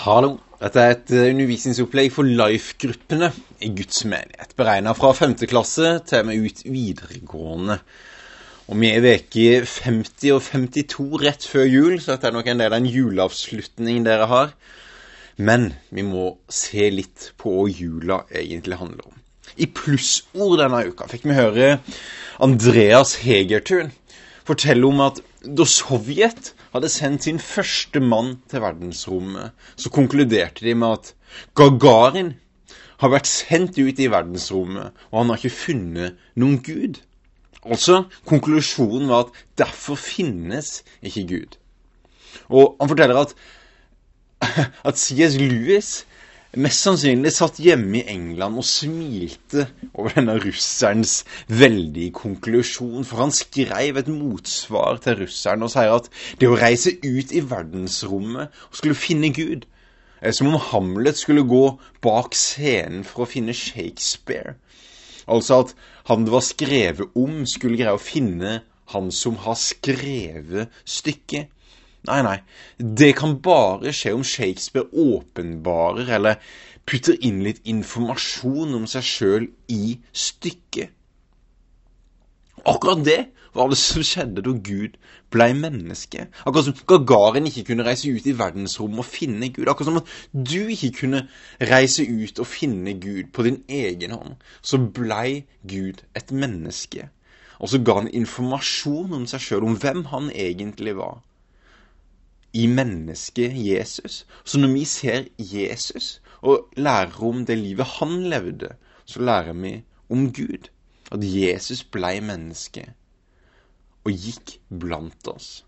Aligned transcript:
Hallo. 0.00 0.38
Dette 0.56 0.80
er 0.80 0.94
et 0.94 1.10
eh, 1.12 1.26
undervisningsopplegg 1.34 2.06
for 2.14 2.24
Life-gruppene 2.24 3.26
i 3.60 3.68
Guds 3.76 3.98
menighet. 4.08 4.54
Beregna 4.56 4.94
fra 4.96 5.10
5. 5.12 5.34
klasse 5.50 5.90
til 6.08 6.22
med 6.24 6.40
ut 6.40 6.62
videregående. 6.64 7.76
Og 8.72 8.78
vi 8.80 8.88
er 8.88 9.04
i 9.04 9.10
uke 9.18 9.66
50 9.68 10.32
og 10.32 10.40
52 10.46 11.04
rett 11.20 11.44
før 11.44 11.68
jul, 11.68 11.98
så 12.00 12.14
dette 12.14 12.30
er 12.30 12.36
nok 12.38 12.48
en 12.48 12.62
del 12.62 12.72
av 12.72 12.78
en 12.78 12.88
juleavslutning 12.88 14.06
dere 14.06 14.30
har. 14.30 14.54
Men 15.36 15.74
vi 15.92 16.06
må 16.08 16.30
se 16.48 16.88
litt 16.94 17.34
på 17.36 17.52
hva 17.58 17.68
jula 17.68 18.22
egentlig 18.32 18.80
handler 18.80 19.10
om. 19.10 19.20
I 19.60 19.68
plussord 19.68 20.62
denne 20.62 20.80
uka 20.88 21.10
fikk 21.12 21.28
vi 21.28 21.36
høre 21.36 21.74
Andreas 22.40 23.18
Hegertun 23.20 23.92
fortelle 24.48 24.88
om 24.88 25.04
at 25.04 25.20
da 25.44 25.68
Sovjet 25.68 26.54
hadde 26.74 26.90
sendt 26.92 27.26
sin 27.26 27.40
første 27.42 28.00
mann 28.02 28.36
til 28.50 28.62
verdensrommet, 28.62 29.52
så 29.76 29.90
konkluderte 29.90 30.64
de 30.64 30.74
med 30.74 30.98
at 30.98 31.12
Gagarin 31.58 32.34
har 33.00 33.12
vært 33.14 33.30
sendt 33.30 33.78
ut 33.80 34.00
i 34.00 34.10
verdensrommet, 34.12 34.92
og 35.10 35.22
han 35.22 35.32
har 35.32 35.40
ikke 35.40 35.56
funnet 35.56 36.20
noen 36.38 36.60
gud. 36.64 37.00
Altså, 37.64 38.04
konklusjonen 38.28 39.08
var 39.10 39.26
at 39.26 39.40
derfor 39.60 39.98
finnes 40.00 40.80
ikke 41.04 41.26
Gud. 41.28 41.56
Og 42.48 42.76
han 42.80 42.88
forteller 42.88 43.20
at, 43.20 43.34
at 44.88 44.98
C.S. 44.98 45.36
Lewis 45.36 45.90
mest 46.58 46.82
sannsynlig 46.82 47.30
satt 47.30 47.60
hjemme 47.62 48.00
i 48.00 48.06
England 48.10 48.58
og 48.58 48.66
smilte 48.66 49.68
over 49.94 50.16
denne 50.16 50.34
russerens 50.42 51.20
veldige 51.46 52.10
konklusjon, 52.16 53.04
for 53.06 53.22
han 53.22 53.34
skrev 53.34 54.00
et 54.00 54.10
motsvar 54.10 54.98
til 55.04 55.20
russeren 55.22 55.62
og 55.62 55.70
sier 55.70 55.94
at 55.94 56.08
det 56.40 56.48
å 56.50 56.58
reise 56.58 56.96
ut 57.04 57.30
i 57.30 57.44
verdensrommet 57.52 58.50
og 58.66 58.80
skulle 58.80 58.98
finne 58.98 59.30
Gud 59.36 59.68
er 60.20 60.34
som 60.34 60.50
om 60.50 60.58
Hamlet 60.72 61.20
skulle 61.20 61.46
gå 61.46 61.62
bak 62.02 62.34
scenen 62.34 63.06
for 63.06 63.24
å 63.24 63.30
finne 63.30 63.54
Shakespeare. 63.56 64.56
Altså 65.30 65.62
at 65.62 65.72
han 66.10 66.26
det 66.26 66.34
var 66.34 66.44
skrevet 66.44 67.14
om, 67.14 67.44
skulle 67.46 67.78
greie 67.78 67.94
å 67.94 68.02
finne 68.02 68.58
han 68.90 69.10
som 69.14 69.38
har 69.46 69.54
skrevet 69.54 70.74
stykket. 70.82 71.46
Nei, 72.08 72.22
nei. 72.24 72.38
Det 72.78 73.12
kan 73.18 73.36
bare 73.44 73.92
skje 73.92 74.14
om 74.16 74.24
Shakespeare 74.24 74.88
åpenbarer 74.88 76.08
eller 76.16 76.40
putter 76.88 77.18
inn 77.26 77.42
litt 77.44 77.60
informasjon 77.68 78.72
om 78.78 78.86
seg 78.88 79.04
sjøl 79.04 79.50
i 79.68 79.98
stykket. 80.16 80.96
Akkurat 82.68 83.04
det 83.04 83.20
var 83.56 83.70
det 83.70 83.78
som 83.80 84.04
skjedde 84.06 84.44
da 84.46 84.52
Gud 84.64 84.96
ble 85.32 85.46
menneske. 85.58 86.26
Akkurat 86.44 86.70
som 86.70 86.80
Gagarin 86.88 87.48
ikke 87.50 87.66
kunne 87.70 87.86
reise 87.86 88.12
ut 88.12 88.26
i 88.28 88.36
verdensrommet 88.36 89.04
og 89.04 89.08
finne 89.08 89.52
Gud. 89.52 89.68
Akkurat 89.68 89.90
som 89.90 90.00
at 90.00 90.10
du 90.32 90.72
ikke 90.72 90.92
kunne 91.02 91.24
reise 91.70 92.04
ut 92.08 92.40
og 92.40 92.48
finne 92.48 92.96
Gud 93.00 93.32
på 93.36 93.44
din 93.48 93.62
egen 93.68 94.16
hånd. 94.16 94.36
Så 94.62 94.80
blei 94.80 95.44
Gud 95.68 96.04
et 96.16 96.32
menneske. 96.32 97.10
Og 97.60 97.72
så 97.72 97.80
ga 97.84 98.00
han 98.00 98.12
informasjon 98.12 99.18
om 99.20 99.26
seg 99.28 99.44
sjøl, 99.44 99.66
om 99.68 99.76
hvem 99.80 100.06
han 100.12 100.30
egentlig 100.32 100.96
var 100.96 101.20
i 102.52 102.66
mennesket 102.66 103.54
Jesus. 103.54 104.26
Så 104.44 104.58
når 104.58 104.72
vi 104.74 104.84
ser 104.84 105.24
Jesus 105.38 106.20
og 106.40 106.68
lærer 106.76 107.24
om 107.24 107.44
det 107.46 107.58
livet 107.58 107.86
han 107.98 108.22
levde, 108.32 108.74
så 109.04 109.22
lærer 109.22 109.52
vi 109.52 109.82
om 110.10 110.32
Gud. 110.32 110.70
At 111.12 111.24
Jesus 111.24 111.82
blei 111.84 112.20
menneske 112.22 112.84
og 114.04 114.12
gikk 114.14 114.56
blant 114.82 115.26
oss. 115.28 115.64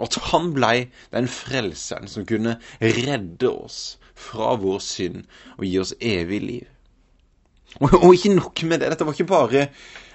At 0.00 0.16
han 0.30 0.52
blei 0.56 0.88
den 1.12 1.28
frelseren 1.28 2.08
som 2.08 2.26
kunne 2.28 2.58
redde 2.80 3.50
oss 3.50 3.98
fra 4.14 4.54
vår 4.60 4.78
synd 4.84 5.24
og 5.58 5.64
gi 5.66 5.78
oss 5.80 5.94
evig 6.00 6.40
liv. 6.44 6.68
Og, 7.80 7.88
og, 8.02 8.14
ikke 8.14 8.34
nok 8.34 8.62
med 8.68 8.82
det. 8.82 8.90
Dette 8.92 9.06
var 9.06 9.16
ikke 9.16 9.30
bare 9.30 9.66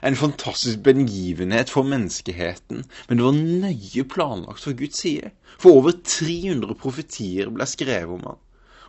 en 0.05 0.17
fantastisk 0.19 0.83
begivenhet 0.85 1.71
for 1.73 1.87
menneskeheten, 1.87 2.83
men 3.09 3.17
det 3.17 3.25
var 3.25 3.37
nøye 3.37 4.03
planlagt 4.09 4.65
fra 4.65 4.75
Guds 4.77 5.01
side. 5.01 5.31
For 5.57 5.79
over 5.79 5.95
300 6.03 6.77
profetier 6.77 7.49
ble 7.53 7.65
skrevet 7.69 8.13
om 8.19 8.27
han. 8.29 8.43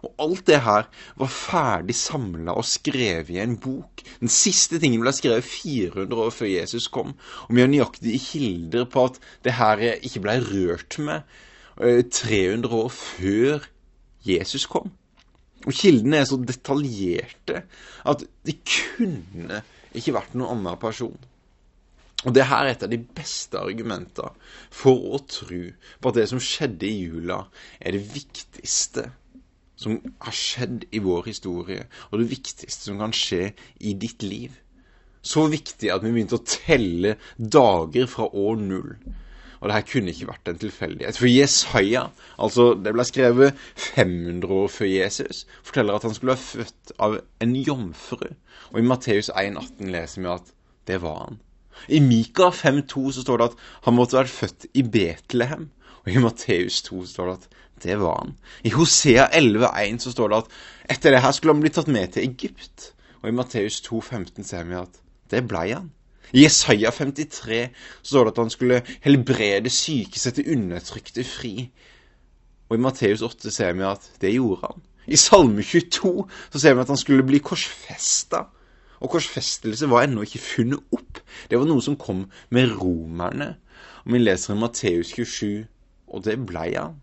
Og 0.05 0.13
alt 0.23 0.45
det 0.47 0.61
her 0.63 0.87
var 1.19 1.33
ferdig 1.33 1.97
samla 1.99 2.55
og 2.61 2.67
skrevet 2.69 3.33
i 3.35 3.41
en 3.43 3.57
bok. 3.59 4.05
Den 4.21 4.31
siste 4.31 4.79
tingen 4.79 5.03
ble 5.03 5.13
skrevet 5.17 5.49
400 5.49 6.23
år 6.27 6.31
før 6.35 6.53
Jesus 6.53 6.87
kom. 6.93 7.17
Og 7.49 7.57
vi 7.57 7.65
har 7.65 7.73
nøyaktige 7.73 8.23
kilder 8.23 8.87
på 8.93 9.09
at 9.11 9.19
det 9.45 9.57
her 9.59 9.83
ikke 9.97 10.23
ble 10.23 10.39
rørt 10.45 11.01
med 11.03 11.27
300 12.13 12.75
år 12.75 12.95
før 12.95 13.67
Jesus 14.29 14.69
kom. 14.71 14.93
Og 15.67 15.75
kildene 15.75 16.21
er 16.21 16.29
så 16.29 16.39
detaljerte 16.39 17.65
at 18.09 18.23
det 18.47 18.61
kunne 18.63 19.63
ikke 19.97 20.15
vært 20.15 20.37
noen 20.39 20.59
annen 20.59 20.79
person. 20.81 21.17
Og 22.27 22.35
det 22.35 22.49
her 22.51 22.67
er 22.67 22.75
et 22.75 22.83
av 22.83 22.91
de 22.91 22.99
beste 22.99 23.59
argumentene 23.61 24.33
for 24.75 25.15
å 25.15 25.21
tro 25.31 25.61
på 25.71 26.11
at 26.11 26.19
det 26.19 26.27
som 26.31 26.43
skjedde 26.43 26.89
i 26.89 27.05
jula, 27.07 27.45
er 27.79 27.95
det 27.95 28.07
viktigste 28.15 29.07
som 29.79 30.01
har 30.25 30.35
skjedd 30.35 30.89
i 30.91 30.99
vår 31.05 31.29
historie, 31.31 31.85
og 32.11 32.19
det 32.19 32.33
viktigste 32.33 32.89
som 32.89 32.99
kan 32.99 33.15
skje 33.15 33.53
i 33.87 33.95
ditt 33.95 34.25
liv. 34.27 34.57
Så 35.23 35.47
viktig 35.51 35.93
at 35.95 36.03
vi 36.03 36.11
begynte 36.15 36.41
å 36.41 36.47
telle 36.47 37.15
dager 37.39 38.11
fra 38.11 38.27
år 38.27 38.59
null. 38.63 38.97
Og 39.61 39.69
det 39.69 39.75
her 39.75 39.87
kunne 39.93 40.13
ikke 40.13 40.29
vært 40.29 40.51
en 40.51 40.61
tilfeldighet. 40.63 41.19
For 41.19 41.31
Jesaja, 41.31 42.05
altså 42.39 42.71
det 42.79 42.93
ble 42.95 43.07
skrevet 43.07 43.65
500 43.95 44.55
år 44.55 44.71
før 44.71 44.91
Jesus, 44.91 45.45
forteller 45.67 45.99
at 45.99 46.07
han 46.07 46.15
skulle 46.15 46.35
være 46.37 46.47
født 46.47 46.95
av 46.99 47.19
en 47.43 47.57
jomfru. 47.57 48.29
Og 48.71 48.79
i 48.79 48.87
Matteus 48.87 49.31
1,18 49.35 49.91
leser 49.95 50.23
vi 50.23 50.33
at 50.33 50.55
det 50.89 51.03
var 51.03 51.25
han. 51.25 51.41
I 51.89 52.01
Mika 52.03 52.51
5,2 52.55 53.11
så 53.13 53.23
står 53.23 53.39
det 53.41 53.51
at 53.51 53.59
han 53.87 53.95
måtte 53.95 54.19
vært 54.19 54.35
født 54.35 54.67
i 54.75 54.83
Betlehem. 54.83 55.69
Og 56.05 56.13
i 56.13 56.23
Matteus 56.23 56.83
2 56.89 57.05
står 57.07 57.29
det 57.29 57.37
at 57.37 57.59
det 57.85 57.99
var 58.01 58.23
han. 58.23 58.35
I 58.65 58.73
Hosea 58.75 59.29
11,1 59.39 59.99
så 60.03 60.15
står 60.15 60.33
det 60.33 60.41
at 60.43 60.57
etter 60.97 61.15
det 61.15 61.23
her 61.23 61.35
skulle 61.37 61.55
han 61.55 61.63
bli 61.63 61.75
tatt 61.75 61.91
med 61.93 62.15
til 62.15 62.27
Egypt. 62.31 62.93
Og 63.23 63.31
i 63.31 63.35
Matteus 63.35 63.83
2,15 63.87 64.47
ser 64.47 64.67
vi 64.67 64.79
at 64.79 65.01
det 65.31 65.45
blei 65.51 65.71
han. 65.75 65.91
I 66.33 66.45
Jesaja 66.45 66.91
53 66.91 67.61
så 68.03 68.11
står 68.11 68.25
det 68.25 68.33
at 68.35 68.43
han 68.43 68.51
skulle 68.53 68.83
helbrede 69.05 69.71
syke, 69.73 70.21
sette 70.21 70.45
undertrykte 70.45 71.25
fri. 71.25 71.71
Og 72.69 72.77
i 72.77 72.83
Matteus 72.85 73.23
8 73.25 73.51
ser 73.51 73.73
vi 73.73 73.87
at 73.89 74.11
det 74.21 74.35
gjorde 74.35 74.61
han. 74.67 74.85
I 75.09 75.17
Salme 75.17 75.63
22 75.65 76.29
så 76.53 76.61
ser 76.61 76.75
vi 76.75 76.85
at 76.85 76.93
han 76.93 77.01
skulle 77.01 77.25
bli 77.25 77.41
korsfesta. 77.41 78.45
Og 79.01 79.11
korsfestelse 79.11 79.89
var 79.89 80.05
ennå 80.05 80.27
ikke 80.27 80.43
funnet 80.43 80.85
opp. 80.93 81.21
Det 81.49 81.59
var 81.59 81.69
noe 81.69 81.83
som 81.85 81.97
kom 81.97 82.27
med 82.51 82.75
romerne. 82.77 83.55
Og 84.05 84.13
vi 84.13 84.21
leser 84.21 84.55
i 84.55 84.61
Matteus 84.61 85.15
27, 85.15 85.65
og 86.13 86.25
det 86.27 86.37
blei 86.45 86.73
han. 86.75 86.99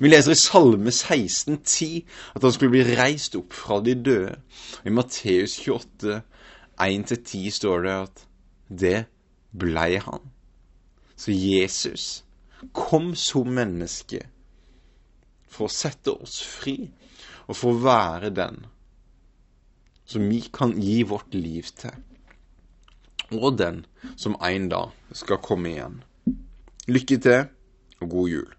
Vi 0.00 0.08
leser 0.08 0.32
i 0.32 0.40
Salme 0.40 0.90
16, 0.90 1.58
16,10 1.60 2.04
at 2.34 2.42
han 2.46 2.52
skulle 2.52 2.72
bli 2.72 2.96
reist 2.96 3.36
opp 3.36 3.52
fra 3.52 3.82
de 3.84 3.94
døde. 3.94 4.38
Og 4.80 4.88
I 4.88 4.94
Matteus 4.96 5.58
28, 5.60 6.22
1-10 6.80 7.50
står 7.50 7.84
det 7.84 7.96
at 8.06 8.24
det 8.68 9.06
blei 9.50 9.96
han. 10.02 10.30
Så 11.16 11.32
Jesus 11.32 12.24
kom 12.72 13.14
som 13.18 13.50
menneske 13.54 14.22
for 15.52 15.68
å 15.68 15.72
sette 15.72 16.14
oss 16.14 16.40
fri, 16.46 16.76
og 17.46 17.58
for 17.58 17.74
å 17.74 17.82
være 17.84 18.30
den 18.34 18.62
som 20.08 20.24
vi 20.28 20.40
kan 20.52 20.74
gi 20.80 21.02
vårt 21.08 21.34
liv 21.36 21.68
til, 21.76 21.94
og 23.32 23.58
den 23.60 23.84
som 24.16 24.36
en 24.44 24.68
dag 24.72 25.16
skal 25.16 25.40
komme 25.44 25.72
igjen. 25.72 26.00
Lykke 26.88 27.18
til, 27.22 27.46
og 28.00 28.10
god 28.16 28.32
jul. 28.32 28.50